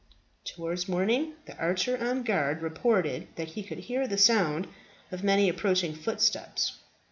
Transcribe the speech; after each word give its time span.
Towards 0.45 0.89
morning 0.89 1.33
the 1.45 1.55
archer 1.57 1.95
on 1.95 2.23
guard 2.23 2.63
reported 2.63 3.27
that 3.35 3.49
he 3.49 3.61
could 3.61 3.77
hear 3.77 4.07
the 4.07 4.17
sound 4.17 4.67
of 5.11 5.23
many 5.23 5.47
approaching 5.47 5.93
footsteps. 5.93 6.75